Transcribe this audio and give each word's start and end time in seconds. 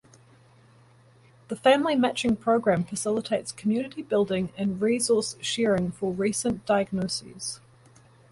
The 1.49 1.55
family 1.55 1.93
matching 1.95 2.35
program 2.35 2.83
facilitates 2.83 3.51
community 3.51 4.01
building 4.01 4.51
and 4.57 4.81
resource 4.81 5.35
sharing 5.41 5.91
for 5.91 6.11
recent 6.11 6.65
diagnoses. 6.65 7.59